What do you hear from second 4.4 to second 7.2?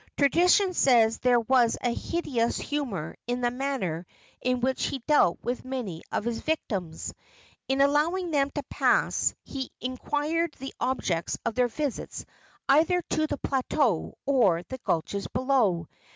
in which he dealt with many of his victims.